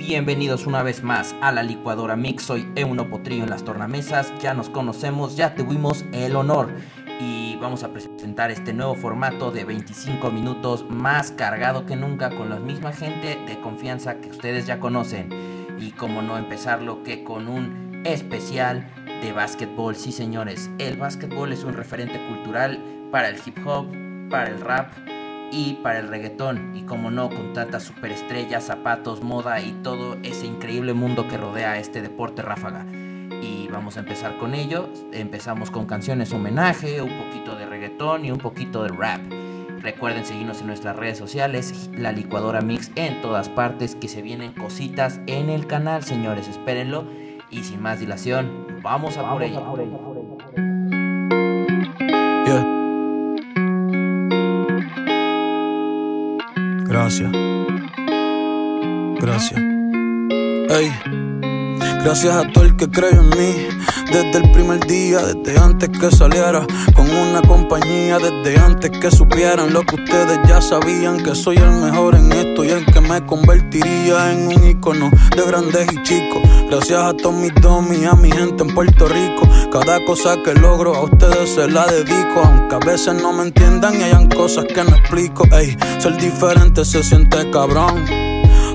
[0.00, 2.44] Bienvenidos una vez más a la licuadora Mix.
[2.44, 4.32] Soy Euno Potrillo en las tornamesas.
[4.40, 6.74] Ya nos conocemos, ya tuvimos el honor
[7.20, 12.48] y vamos a presentar este nuevo formato de 25 minutos más cargado que nunca con
[12.48, 15.28] la misma gente de confianza que ustedes ya conocen.
[15.78, 18.90] Y como no empezarlo que con un especial
[19.20, 19.96] de básquetbol.
[19.96, 22.82] Sí, señores, el básquetbol es un referente cultural
[23.12, 23.86] para el hip hop,
[24.30, 24.94] para el rap
[25.50, 26.76] y para el reggaetón.
[26.76, 31.78] Y como no, con tantas superestrellas, zapatos, moda y todo ese increíble mundo que rodea
[31.78, 32.86] este deporte ráfaga
[33.42, 34.88] y vamos a empezar con ello.
[35.12, 39.20] Empezamos con canciones homenaje, un poquito de reggaetón y un poquito de rap.
[39.80, 44.52] Recuerden seguirnos en nuestras redes sociales, la licuadora mix en todas partes, que se vienen
[44.52, 47.04] cositas en el canal, señores, espérenlo.
[47.50, 50.09] Y sin más dilación, vamos a por ello.
[57.10, 57.32] Gracias.
[59.20, 59.60] Gracias.
[60.68, 61.19] Hey.
[62.02, 63.68] Gracias a todo el que creyó en mí.
[64.06, 66.66] Desde el primer día, desde antes que saliera.
[66.94, 71.70] Con una compañía, desde antes que supieran lo que ustedes ya sabían, que soy el
[71.70, 76.42] mejor en esto y el que me convertiría en un icono de grandes y chicos.
[76.68, 80.94] Gracias a todos mis domis, a mi gente en Puerto Rico, cada cosa que logro
[80.94, 84.82] a ustedes se la dedico, aunque a veces no me entiendan y hayan cosas que
[84.82, 85.44] no explico.
[85.52, 88.19] Ey, ser diferente se siente cabrón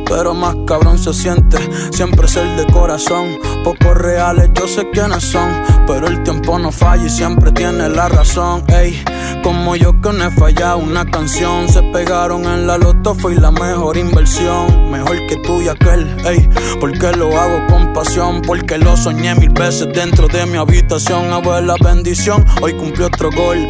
[0.08, 1.58] pero más cabrón se siente
[1.92, 3.38] siempre ser de corazón.
[3.64, 5.50] Pocos reales, yo sé quiénes son,
[5.88, 8.64] pero el tiempo no falla y siempre tiene la razón.
[8.68, 9.04] Ey,
[9.44, 13.52] como yo que no he fallado una canción, se pegaron en la loto, fue la
[13.52, 14.92] mejor inversión.
[14.92, 16.48] Mejor que tú y aquel, ey,
[16.80, 21.32] porque lo hago con pasión, porque lo soñé mil veces dentro de mi habitación.
[21.32, 23.66] Abuela bendición, hoy cumplió otro gol,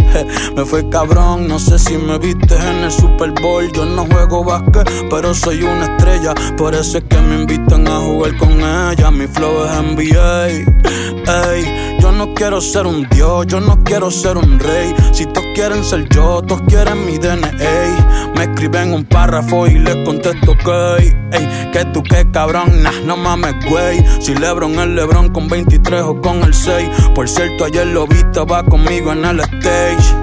[0.56, 3.72] me fue cabrón, no sé si me viste en el Super Bowl.
[3.72, 6.25] Yo no juego básquet, pero soy una estrella
[6.58, 9.12] por eso es que me invitan a jugar con ella.
[9.12, 10.48] Mi flow es NBA.
[10.48, 14.94] Ey, yo no quiero ser un dios, yo no quiero ser un rey.
[15.12, 18.32] Si todos quieren ser yo, todos quieren mi DNA.
[18.36, 23.18] Me escriben un párrafo y les contesto que, ey, que tú qué cabrón, nah, no
[23.18, 24.04] mames, güey.
[24.20, 26.90] Si Lebron es Lebron con 23 o con el 6.
[27.14, 30.16] Por cierto, ayer lo viste, va conmigo en el stage.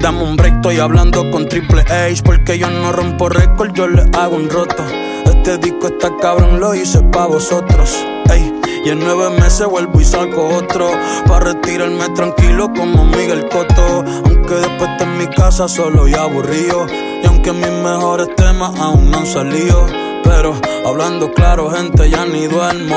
[0.00, 2.22] Dame un break, estoy hablando con Triple H.
[2.24, 4.84] Porque yo no rompo récord, yo le hago un roto.
[5.44, 7.98] Este disco está cabrón, lo hice pa' vosotros.
[8.30, 8.54] Ey,
[8.84, 10.88] y en nueve meses vuelvo y salgo otro.
[11.26, 14.04] Pa' retirarme tranquilo como Miguel Coto.
[14.24, 16.86] Aunque después esté en mi casa solo y aburrido.
[17.24, 20.11] Y aunque mis mejores temas aún no han salido.
[20.22, 20.54] Pero
[20.86, 22.96] hablando claro, gente, ya ni duermo.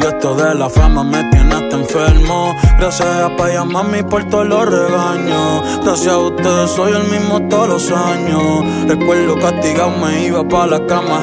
[0.00, 2.54] Y esto de la fama me tiene hasta enfermo.
[2.78, 5.84] Gracias a Paya Mami por todos los regaños.
[5.84, 8.64] Gracias a ustedes soy el mismo todos los años.
[8.88, 11.20] Recuerdo castigado me iba pa' la cama.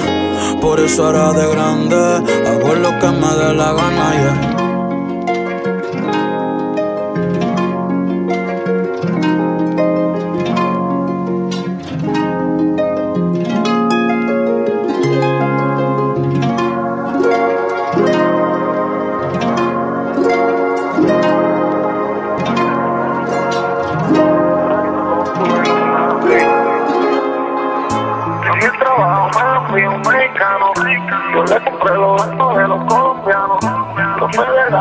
[0.62, 1.96] Por eso ahora de grande
[2.48, 4.67] hago lo que me dé la gana, yeah.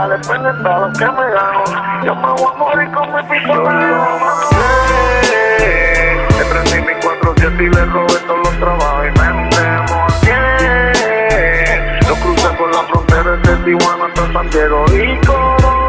[0.08, 1.64] Depende de lo que me gano.
[2.04, 3.72] Yo me voy a morir con mi pistola.
[6.38, 10.40] Le prendí mi 4-7 y le robé todos los trabajos y me endemonié.
[12.08, 15.85] Lo crucé por la frontera de Tijuana hasta Santiago y Coroné.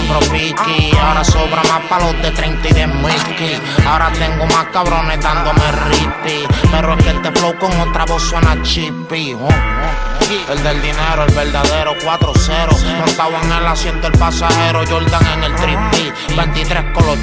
[0.00, 0.96] Compro piqui.
[0.96, 3.60] Ahora sobra más palos de 30 y de Mickey.
[3.86, 6.46] Ahora tengo más cabrones dándome rippy.
[6.70, 9.36] Pero es que este flow con otra voz suena chippy.
[10.48, 12.98] El del dinero, el verdadero 4-0.
[12.98, 16.12] Montado en el asiento el pasajero, Jordan en el triple.
[16.36, 17.18] 23 con los.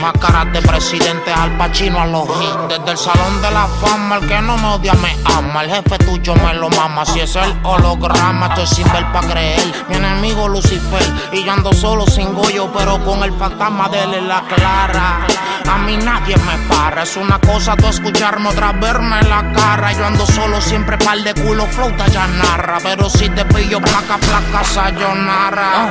[0.00, 2.28] Máscaras de presidente al pachino a los.
[2.68, 5.64] Desde el salón de la fama, el que no me odia me ama.
[5.64, 7.06] El jefe tuyo me lo mama.
[7.06, 9.86] Si es el holograma, estoy sin ver pa' creer.
[9.88, 11.02] Mi enemigo Lucifer.
[11.32, 15.26] Y yo ando solo sin goyo, pero con el fantasma de él en la clara.
[15.70, 17.02] A mí nadie me para.
[17.02, 19.92] Es una cosa tú escucharme otra verme en la cara.
[19.92, 22.78] Yo ando solo siempre par de culo flauta ya narra.
[22.82, 25.90] Pero si te pillo placa, placa, sayonara.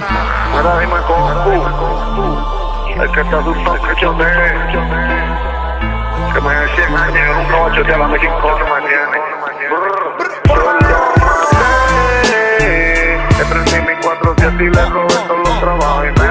[0.52, 1.22] Mira, dime con
[3.02, 4.18] El que está asustado que yo
[6.34, 9.18] Que me dé 100 años, yo nunca voy a chotear la mexicana mañana.
[13.38, 16.28] Te prendí mi 4-7 y le robé todos los trabajos y me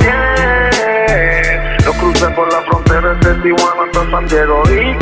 [0.00, 1.60] bien.
[1.84, 4.98] Lo crucé por la frontera de Tijuana hasta San Diego y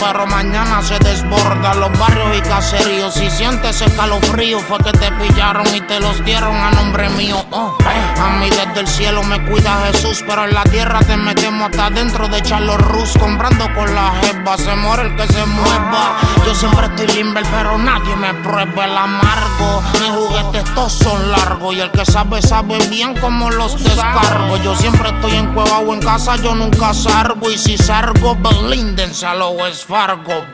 [0.00, 1.74] pero mañana se desborda.
[1.74, 6.56] Los barrios y caseríos, si sientes escalofrío, fue que te pillaron y te los dieron
[6.56, 7.36] a nombre mío.
[7.50, 11.70] Oh, a mí desde el cielo me cuida Jesús, pero en la tierra te metemos
[11.70, 14.56] hasta dentro de Charlos Rus, comprando con la jeva.
[14.56, 16.16] Se muere el que se mueva.
[16.46, 19.82] Yo siempre estoy limber, pero nadie me prueba el amargo.
[20.00, 24.56] Mis juguetes todos son largos y el que sabe, sabe bien cómo los descargo.
[24.58, 27.50] Yo siempre estoy en cueva o en casa, yo nunca salgo.
[27.50, 30.44] Y si salgo, belíndense a lo es Fargo.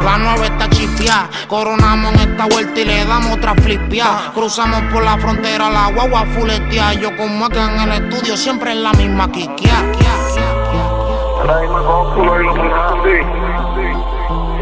[0.00, 4.06] La nueve está chipeada, coronamos en esta vuelta y le damos otra flipia.
[4.34, 6.94] Cruzamos por la frontera, la guagua fuletea.
[6.94, 9.70] Yo como acá en el estudio, siempre en la misma quiquia.
[11.86, 13.18] Con culo y lo Andy.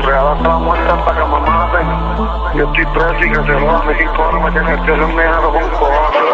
[0.03, 2.59] Real hasta la muerte hasta que me maten.
[2.59, 5.69] Yo estoy preso y que se joda México no me tiene que un negro con
[5.71, 6.27] cojones.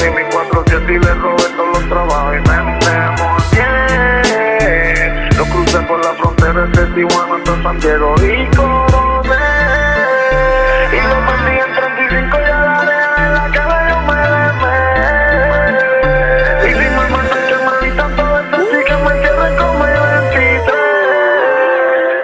[0.00, 2.49] Mi 4-7 y le robé todos los trabajos
[6.52, 9.36] por la frontera de Tijuana hasta San Diego y coroné.
[10.92, 14.76] Y lo perdí en 35 y a la deja en la cara yo me demé.
[16.66, 20.74] Y si me mandan que me evitan todas estas chicas me entierren como yo 23.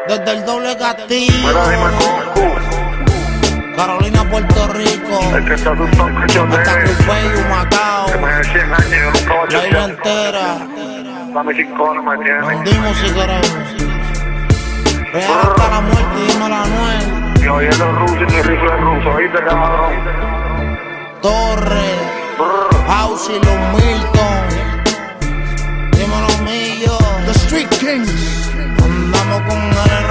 [0.09, 0.71] Desde el doble
[1.09, 2.57] Mira, dime con
[3.77, 8.45] Carolina, Puerto Rico, el que está asustado que yo hasta Cupey, Macao, Que me dé
[8.45, 10.47] 100 años yo nunca voy a la isla entera.
[11.37, 13.96] Me Nos si queremos.
[15.17, 17.43] Real hasta la muerte, dime la nuez.
[17.43, 19.95] Y oye los rusos y mi rifle ruso, oíste cabrón.
[21.23, 21.89] Torre.
[22.87, 24.45] House y los Milton.
[25.93, 26.99] Dímelo mío.
[27.25, 28.51] The Street Kings.
[28.85, 30.05] Andamos con el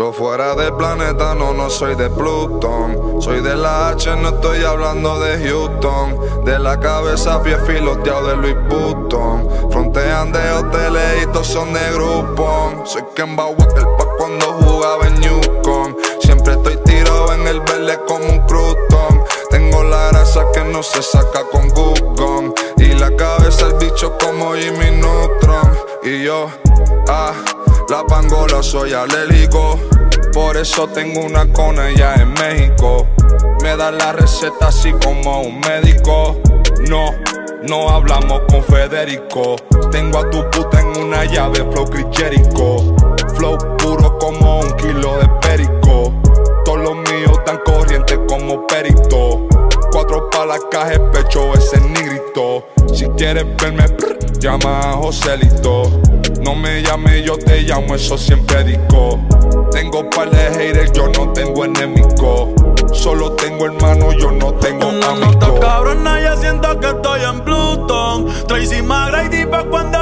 [0.00, 3.20] Flow fuera del planeta, no, no soy de Plutón.
[3.20, 6.42] Soy de la H, no estoy hablando de Houston.
[6.42, 9.46] De la cabeza pie filoteado de Louis Vuitton.
[9.70, 12.86] Frontean de hoteles y todos son de Groupon.
[12.86, 15.94] Soy Kemba Walker pa' cuando jugaba en Yukon.
[16.22, 19.22] Siempre estoy tirado en el verde como un crouton.
[19.50, 22.00] Tengo la grasa que no se saca con Google.
[27.90, 29.76] La pangola soy alérgico,
[30.32, 33.04] por eso tengo una con ella en México.
[33.64, 36.40] Me da la receta así como un médico.
[36.88, 37.06] No,
[37.66, 39.56] no hablamos con Federico.
[39.90, 42.94] Tengo a tu puta en una llave, flow crichérico.
[43.34, 46.12] Flow puro como un kilo de perico.
[46.64, 49.48] Todos los míos tan corrientes como perito.
[49.90, 52.68] Cuatro pa' la caja, pecho ese nigrito.
[52.94, 53.84] Si quieres verme,
[54.38, 56.09] llama a Joselito.
[56.42, 59.18] No me llames, yo te llamo, eso siempre digo.
[59.72, 62.52] Tengo par de haters, yo no tengo enemigo.
[62.92, 65.60] Solo tengo hermano, yo no tengo Una nota amigos.
[65.60, 68.26] cabrona, ya siento que estoy en Pluton.
[68.48, 69.98] Tracy McGrady pa' cuando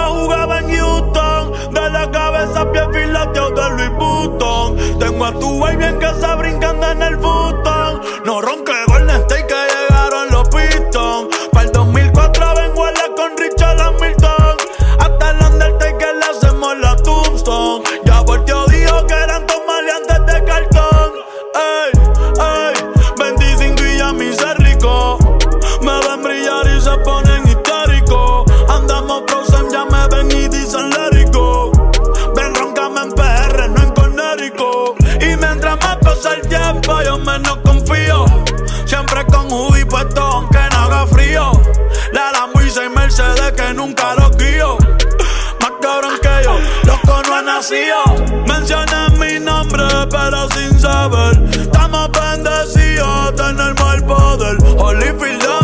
[47.58, 51.36] Mencioné mi nombre, pero sin saber.
[51.50, 54.58] Estamos bendecidos, tenemos el poder.
[54.78, 55.57] Holyfield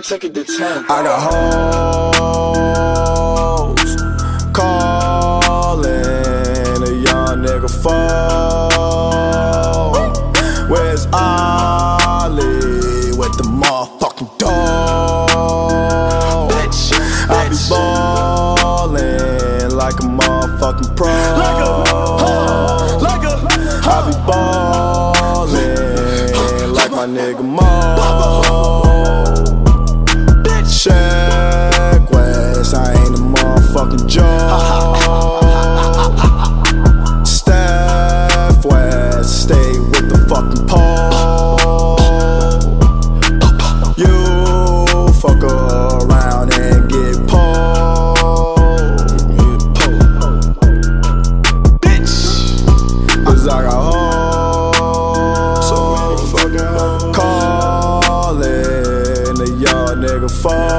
[0.00, 0.86] Take it to 10.
[0.88, 1.20] I got
[2.96, 3.94] hoes
[4.54, 5.92] calling
[6.82, 8.00] a young nigga phone.
[10.70, 15.28] Where's Ollie with the motherfucking dog?
[16.50, 16.94] Bitch,
[17.28, 21.12] I be ballin' like a motherfucking pro.
[21.12, 21.68] Like a,
[22.96, 23.34] like a,
[23.84, 24.14] I be
[25.36, 28.01] ballin' like my nigga Mo.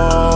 [0.10, 0.33] Phone.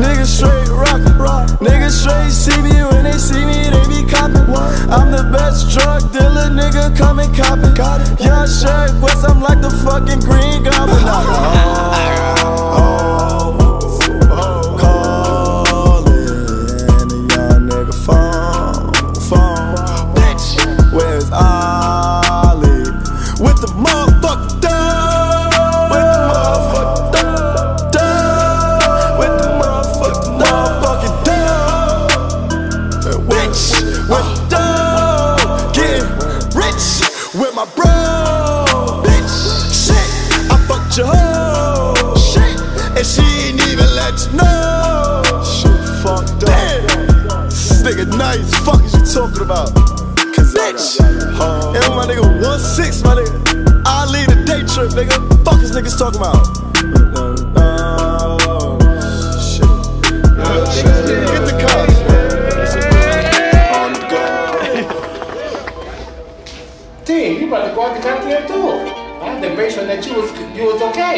[0.00, 1.12] Niggas straight rockin'.
[1.60, 4.48] Niggas straight see me when they see me, they be coppin'.
[4.88, 7.76] I'm the best drug dealer, nigga, come and coppin'.
[8.18, 11.86] Young Shaq West, I'm like the fucking green goblin.
[48.20, 48.54] nice.
[48.66, 49.74] Fuck is you talking about?
[50.36, 53.82] Cause bitch, and my nigga one six, my nigga.
[53.86, 55.16] I lead a day trip, nigga.
[55.44, 56.46] Fuck is niggas talking about?
[60.42, 60.86] Oh, shit.
[61.32, 61.96] Get the cops.
[63.76, 63.90] On.
[67.06, 68.74] Team, you about to go out the goddamn door.
[69.22, 71.16] I had to make sure that you was you was okay.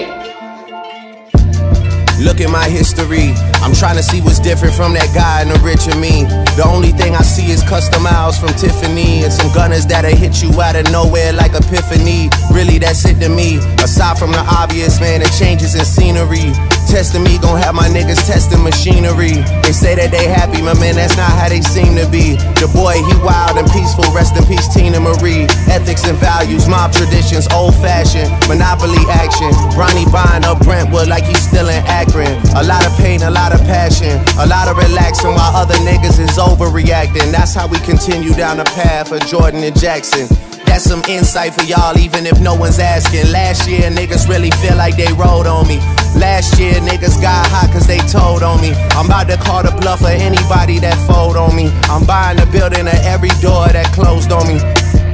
[2.23, 3.35] Look at my history.
[3.62, 6.26] I'm trying to see what's different from that guy in the rich and me.
[6.59, 10.42] The only thing I see is custom miles from Tiffany and some gunners that'll hit
[10.42, 12.28] you out of nowhere like epiphany.
[12.50, 13.62] Really, that's it to me.
[13.78, 16.50] Aside from the obvious, man, the changes in scenery.
[16.89, 19.41] Testing me, gon' have my niggas testing machinery.
[19.65, 22.37] They say that they happy, my man, that's not how they seem to be.
[22.61, 25.49] The boy, he wild and peaceful, rest in peace, Teena Marie.
[25.73, 29.49] Ethics and values, mob traditions, old fashioned, monopoly action.
[29.73, 32.29] Ronnie buying up Brentwood like he's still in Akron.
[32.61, 36.21] A lot of pain, a lot of passion, a lot of relaxing while other niggas
[36.21, 37.33] is overreacting.
[37.33, 40.29] That's how we continue down the path of Jordan and Jackson.
[40.73, 43.31] That's some insight for y'all, even if no one's asking.
[43.31, 45.76] Last year, niggas really feel like they rode on me.
[46.17, 48.73] Last year, niggas got hot cause they told on me.
[48.97, 51.69] I'm about to call the bluff for anybody that fold on me.
[51.93, 54.64] I'm buying the building of every door that closed on me.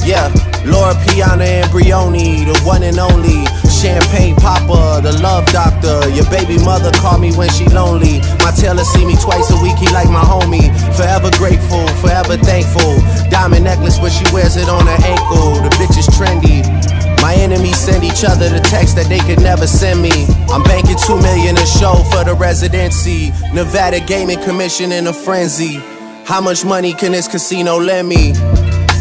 [0.07, 0.31] Yeah,
[0.63, 3.43] Loro Piana and Brioni, the one and only.
[3.67, 6.07] Champagne Papa, the love doctor.
[6.11, 8.19] Your baby mother call me when she lonely.
[8.47, 10.71] My tailor see me twice a week, he like my homie.
[10.95, 12.99] Forever grateful, forever thankful.
[13.31, 15.55] Diamond necklace, but she wears it on her ankle.
[15.63, 16.65] The bitch is trendy.
[17.21, 20.27] My enemies send each other the text that they could never send me.
[20.49, 23.31] I'm banking two million a show for the residency.
[23.53, 25.83] Nevada Gaming Commission in a frenzy.
[26.25, 28.35] How much money can this casino lend me?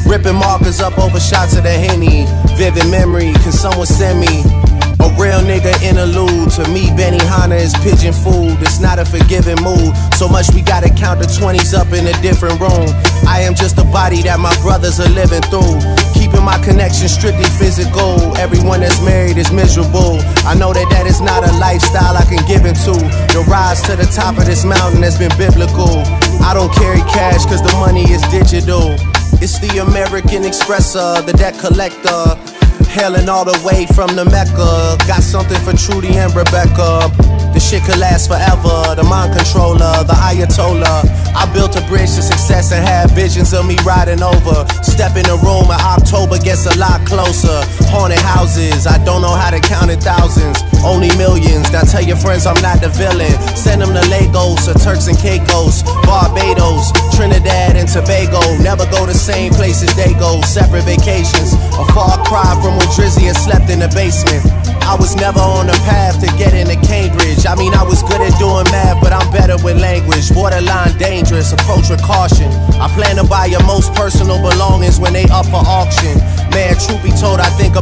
[0.07, 2.25] Ripping markers up over shots of the Henny.
[2.57, 4.56] Vivid memory, can someone send me?
[4.99, 6.49] A real nigga interlude.
[6.57, 8.57] To me, Benihana is pigeon food.
[8.61, 9.95] It's not a forgiving mood.
[10.17, 12.89] So much we gotta count the 20s up in a different room.
[13.27, 15.77] I am just a body that my brothers are living through.
[16.17, 18.35] Keeping my connection strictly physical.
[18.37, 20.17] Everyone that's married is miserable.
[20.49, 22.97] I know that that is not a lifestyle I can give into.
[23.33, 26.01] The rise to the top of this mountain has been biblical.
[26.41, 28.97] I don't carry cash cause the money is digital.
[29.39, 32.56] It's the American Expresser, the debt collector.
[32.97, 34.97] Hailing all the way from the Mecca.
[35.07, 37.46] Got something for Trudy and Rebecca.
[37.57, 38.93] The shit could last forever.
[38.93, 41.09] The mind controller, the Ayatollah.
[41.33, 44.61] I built a bridge to success and had visions of me riding over.
[44.85, 47.57] Step in the room and October gets a lot closer.
[47.89, 50.61] Haunted houses, I don't know how to count in thousands.
[50.85, 51.73] Only millions.
[51.73, 53.33] Now tell your friends I'm not the villain.
[53.57, 58.37] Send them to Lagos or Turks and Caicos, Barbados, Trinidad and Tobago.
[58.61, 60.45] Never go the same places they go.
[60.45, 61.57] Separate vacations.
[61.73, 64.45] A far cry from when Drizzy and slept in the basement.
[64.87, 67.43] I was never on the path to get into Cambridge.
[67.45, 70.31] I mean, I was good at doing math, but I'm better with language.
[70.31, 72.47] Borderline dangerous, approach with caution.
[72.79, 76.15] I plan to buy your most personal belongings when they up for auction.
[76.55, 76.76] Man,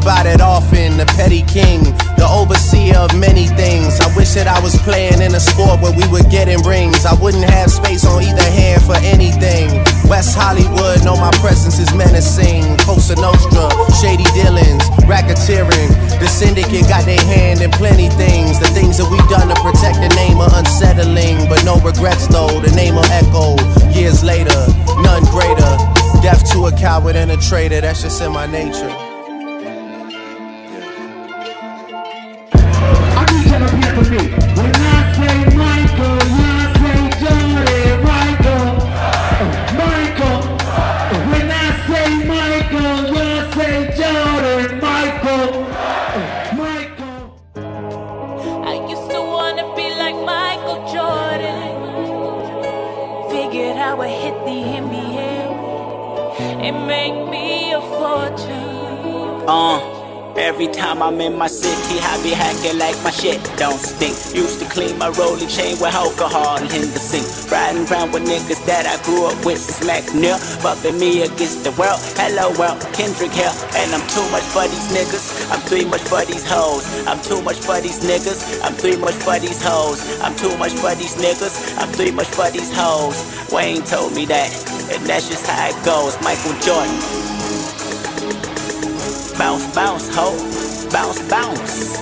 [0.05, 1.01] about it often.
[1.01, 1.81] The petty king,
[2.13, 3.97] the overseer of many things.
[3.97, 7.09] I wish that I was playing in a sport where we were getting rings.
[7.09, 9.81] I wouldn't have space on either hand for anything.
[10.05, 12.61] West Hollywood, know my presence is menacing.
[12.85, 13.65] Cosa Nostra,
[13.97, 15.89] shady dealings, racketeering.
[16.21, 18.61] The syndicate got their hand in plenty things.
[18.61, 22.61] The things that we done to protect the name are unsettling, but no regrets though.
[22.61, 23.57] The name will echo
[23.89, 24.53] years later,
[25.01, 25.73] none greater.
[26.21, 28.93] Death to a coward and a traitor, that's just in my nature.
[56.65, 59.45] And make me a fortune.
[59.47, 59.91] Uh.
[60.35, 64.11] Every time I'm in my city, I be hacking like my shit don't stink.
[64.35, 67.23] Used to clean my rolling chain with alcohol in the sink.
[67.49, 70.35] Riding around with niggas that I grew up with, smack near.
[70.61, 72.03] Bumping me against the world.
[72.19, 73.53] Hello world, Kendrick here.
[73.79, 75.23] And I'm too much for these niggas.
[75.55, 76.83] I'm too much for these hoes.
[77.07, 78.59] I'm too much for these niggas.
[78.59, 80.03] I'm too much for these hoes.
[80.19, 81.79] I'm too much for these niggas.
[81.79, 83.15] I'm too much for these hoes.
[83.53, 84.74] Wayne told me that.
[84.93, 86.19] And that's just how it goes.
[86.21, 86.99] Michael Jordan.
[89.37, 90.31] Bounce, bounce, ho.
[90.91, 91.95] Bounce, bounce.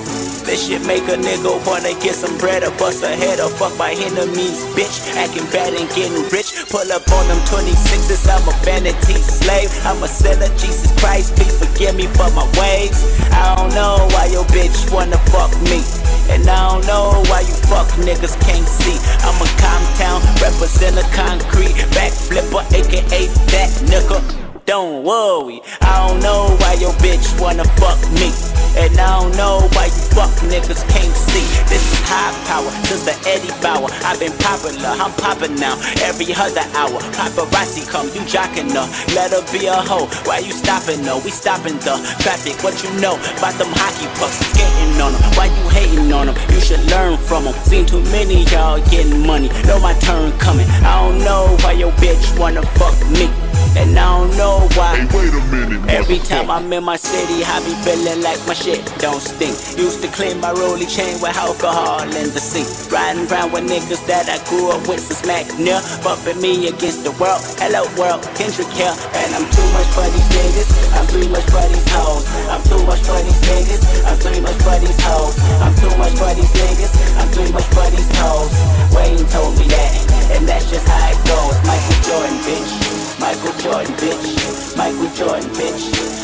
[0.43, 3.75] This shit make a nigga wanna get some bread or bust a head or fuck
[3.77, 5.15] my enemies, bitch.
[5.15, 6.51] Acting bad and getting rich.
[6.69, 9.71] Pull up on them 26s, I'm a vanity slave.
[9.85, 12.99] I'm a sinner, Jesus Christ, please forgive me for my ways.
[13.31, 16.12] I don't know why your bitch wanna fuck me.
[16.29, 18.97] And I don't know why you fuck niggas can't see.
[19.25, 24.42] I'm a Comptown, represent a concrete backflipper, aka that nigga.
[24.65, 28.31] Don't worry, I don't know why your bitch wanna fuck me.
[28.79, 31.43] And I don't know why you fuck niggas can't see.
[31.67, 33.91] This is high power, since the Eddie Bauer.
[34.07, 35.75] I've been popular, I'm popping now.
[35.99, 38.87] Every other hour, paparazzi come, you jocking her.
[39.11, 40.07] Let her be a hoe.
[40.23, 41.19] Why you stopping her?
[41.19, 42.55] We stopping the traffic.
[42.63, 44.39] What you know about them hockey pucks?
[44.47, 45.21] Skating on them.
[45.35, 46.37] Why you hating on them?
[46.55, 47.53] You should learn from them.
[47.67, 49.51] Seen too many y'all getting money.
[49.67, 50.67] Know my turn coming.
[50.87, 53.27] I don't know why your bitch wanna fuck me.
[53.75, 55.01] And I don't know why.
[55.01, 55.89] Hey, wait a minute.
[55.89, 59.53] Every time I'm in my city, I be feeling like my shit don't stink.
[59.77, 62.69] Used to clean my rolling chain with alcohol in the sink.
[62.91, 65.81] Riding around with niggas that I grew up with since smack near.
[66.05, 67.41] Bumping me against the world.
[67.57, 68.93] Hello world, Kendrick here.
[69.17, 70.69] And I'm too much for these niggas.
[70.93, 72.23] I'm too much for these hoes.
[72.53, 73.81] I'm too much for these niggas.
[74.05, 75.33] I'm too much for these hoes.
[75.65, 76.93] I'm too much for these niggas.
[77.17, 78.53] I'm too much for these hoes.
[78.93, 79.93] Wayne told me that.
[80.37, 81.57] And that's just how it goes.
[81.65, 83.02] Michael Jordan, bitch.
[83.19, 84.77] Michael Jordan, bitch.
[84.77, 85.83] Michael Jordan, bitch.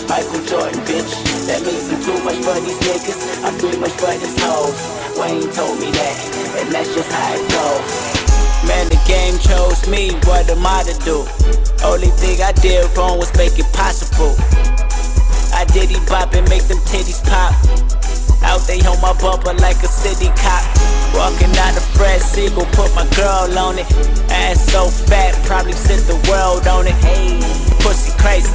[0.09, 1.11] Michael Jordan, bitch.
[1.47, 3.19] That means I'm too much for these niggas.
[3.43, 4.77] I'm too much for these hoes.
[5.17, 6.15] Wayne told me that,
[6.59, 8.19] and that's just how it goes.
[8.67, 10.11] Man, the game chose me.
[10.27, 11.25] What am I to do?
[11.85, 14.35] Only thing I did wrong was make it possible.
[15.53, 17.88] I did he bop and make them titties pop.
[18.43, 20.63] Out they on my bumper like a city cop.
[21.13, 23.87] Walking out of Fred Segal, put my girl on it.
[24.31, 26.95] Ass so fat, probably set the world on it.
[27.03, 27.39] Hey,
[27.81, 28.53] pussy crazy,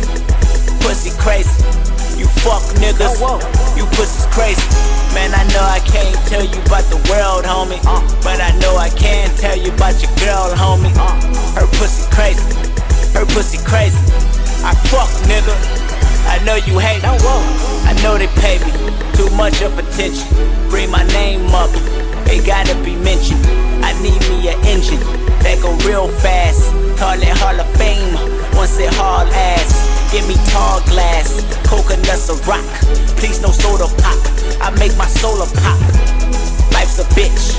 [0.81, 1.51] pussy crazy.
[2.17, 3.43] You fuck niggas, oh,
[3.77, 4.63] you pussies crazy.
[5.15, 7.83] Man, I know I can't tell you about the world, homie.
[7.83, 8.03] Uh.
[8.23, 10.95] But I know I can tell you about your girl, homie.
[10.95, 11.11] Uh.
[11.59, 12.43] Her pussy crazy,
[13.13, 13.99] her pussy crazy.
[14.65, 15.53] I fuck nigga,
[16.27, 17.19] I know you hate me.
[17.87, 18.71] I know they pay me
[19.15, 20.29] too much of attention.
[20.69, 21.71] Bring my name up,
[22.25, 23.45] they gotta be mentioned.
[23.85, 25.01] I need me an engine
[25.45, 26.73] that go real fast.
[26.99, 28.15] Call it Hall of Fame,
[28.57, 29.85] once it haul ass.
[30.13, 32.65] Give me tall glass, coconuts a rock.
[33.19, 34.19] Please no soda pop.
[34.61, 35.81] I make my solar pop.
[36.73, 37.55] Life's a bitch,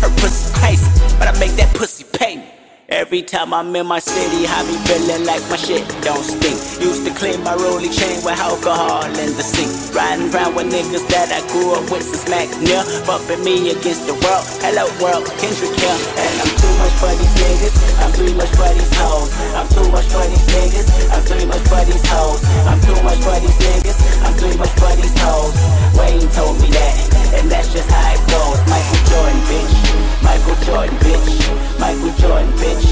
[0.00, 2.53] her pussy crazy, but I make that pussy pay me.
[2.94, 6.54] Every time I'm in my city, I be feeling like my shit don't stink.
[6.78, 9.66] Used to clean my rolling chain with alcohol in the sink.
[9.90, 12.86] Riding around with niggas that I grew up with since Mac near.
[13.02, 14.46] Bumping me against the world.
[14.62, 15.98] Hello world, Kendrick here.
[16.22, 17.74] And I'm too much for these niggas.
[17.98, 19.30] I'm too much for these hoes.
[19.58, 20.86] I'm too much for these niggas.
[21.10, 22.40] I'm too much for these hoes.
[22.70, 23.98] I'm too much for these niggas.
[24.22, 25.54] I'm too much for these hoes.
[25.98, 26.94] Wayne told me that,
[27.42, 28.62] and that's just how it goes.
[28.70, 29.74] Michael Jordan, bitch.
[30.22, 31.54] Michael Jordan, bitch.
[31.78, 32.83] Michael Jordan, bitch.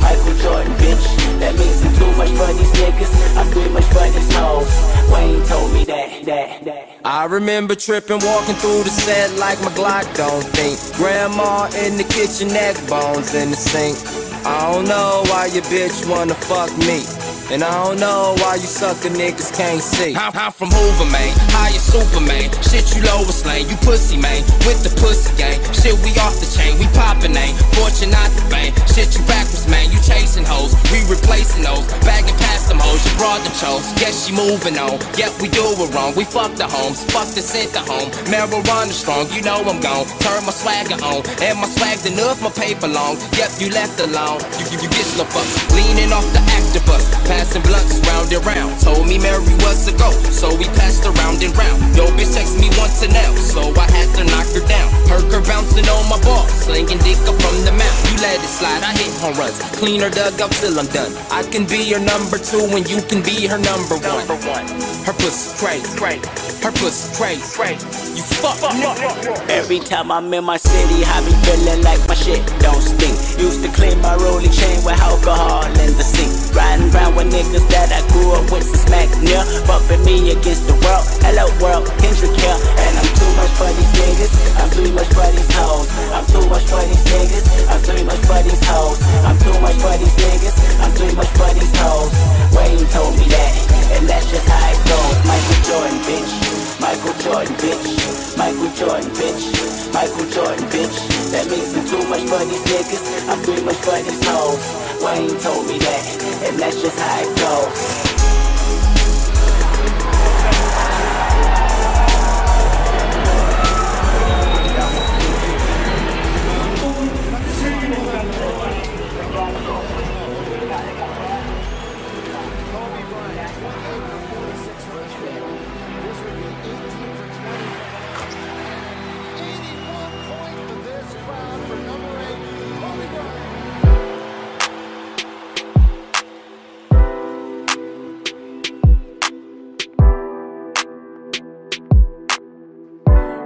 [0.00, 1.04] Michael Jordan, bitch.
[1.40, 3.36] That means I'm too much for these niggas.
[3.36, 4.70] I'm too much for these hoes.
[5.12, 6.88] Wayne told me that, that, that.
[7.04, 10.78] I remember tripping, walking through the set like my Glock don't think.
[10.96, 13.96] Grandma in the kitchen, neck bones in the sink.
[14.46, 17.19] I don't know why your bitch wanna fuck me.
[17.50, 20.14] And I don't know why you sucker niggas can't see.
[20.14, 21.34] I'm, I'm from Hoover, man.
[21.50, 22.46] High as Superman.
[22.62, 23.66] Shit, you Lois Lane.
[23.66, 24.46] You pussy, man.
[24.62, 25.58] With the pussy gang.
[25.74, 26.78] Shit, we off the chain.
[26.78, 27.58] We poppin' ain't.
[27.74, 28.70] Fortune not the fame.
[28.86, 29.90] Shit, you backwards, man.
[29.90, 30.78] You chasing hoes.
[30.94, 31.82] We replacing those.
[32.06, 33.02] Bagging past them hoes.
[33.02, 33.82] You brought the chose.
[33.98, 35.02] Yes, she moving on.
[35.18, 36.14] Yep, we do it wrong.
[36.14, 37.02] We fuck the homes.
[37.10, 38.14] Fuck the center home.
[38.30, 39.26] Marijuana strong.
[39.34, 40.06] You know I'm gone.
[40.22, 41.26] Turn my swagger on.
[41.42, 42.38] And my swag enough.
[42.46, 43.18] My paper long.
[43.34, 44.38] Yep, you left alone.
[44.54, 45.66] You, you, you get slow fucks.
[45.74, 46.38] Leaning off the
[47.00, 47.28] Actavis.
[47.28, 48.80] Passing blunts round and round.
[48.80, 51.80] Told me Mary was a go, so we passed around and round.
[51.96, 54.88] Yo, bitch text me once and now, so I had to knock her down.
[55.08, 57.98] Heard her bouncing on my ball, slinging dick up from the mouth.
[58.10, 59.58] You let it slide, I hit home runs.
[59.78, 61.12] Clean her dug up till I'm done.
[61.30, 64.26] I can be your number two, and you can be her number one.
[65.06, 65.86] Her pussy crazy,
[66.62, 67.86] her pussy crazy.
[68.16, 69.48] You fuck, nigga.
[69.48, 73.16] Every time I'm in my city, I be feeling like my shit don't stink.
[73.40, 76.30] Used to clean my rolling chain with alcohol in the sink.
[76.54, 79.42] Riding around with niggas that I grew up with since Mac near.
[79.66, 81.06] Bumping me against the world.
[81.22, 82.58] Hello world, Kendrick here.
[82.58, 84.32] And I'm too much for these niggas.
[84.58, 85.86] I'm too much for these hoes.
[86.14, 87.44] I'm too much for these niggas.
[87.70, 88.98] I'm too much for these hoes.
[89.26, 90.56] I'm too much for these niggas.
[90.82, 92.12] I'm too much for these hoes.
[92.54, 93.52] Wayne told me that,
[93.98, 95.16] and that's just how it goes.
[95.26, 96.32] Michael Jordan, bitch.
[96.80, 97.86] Michael Jordan, bitch.
[98.36, 99.44] Michael Jordan, bitch.
[99.94, 100.96] Michael Jordan, bitch.
[101.30, 103.02] That means I'm too much for these niggas.
[103.30, 104.62] I'm too much for these hoes.
[105.00, 106.19] Wayne told me that,
[106.60, 107.99] that's just how it goes.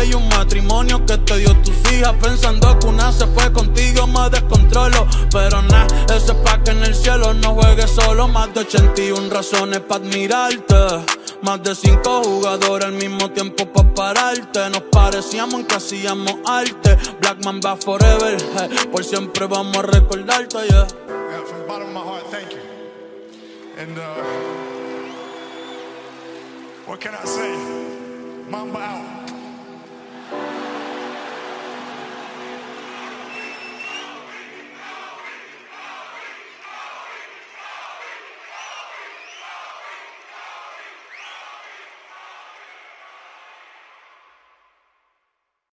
[0.00, 2.14] NBA y un matrimonio que te dio tus hijas.
[2.20, 5.06] Pensando que una se fue contigo, me descontrolo.
[5.32, 8.28] Pero nada, ese pa' que en el cielo no juegues solo.
[8.28, 10.74] Más de 81 razones para admirarte.
[11.42, 14.70] Más de cinco jugadores al mismo tiempo para pararte.
[14.70, 16.96] Nos parecíamos en que hacíamos arte.
[17.20, 20.86] Blackman va forever, eh, por siempre vamos a recordarte, yeah.
[20.86, 22.58] Yeah, from the bottom of my heart, thank you.
[23.78, 24.14] And uh,
[26.86, 27.56] what can I say?
[28.50, 29.19] Mamba out.